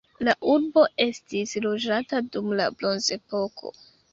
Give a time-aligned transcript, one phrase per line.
[0.27, 3.77] La urbo estis loĝata dum la bronzepoko.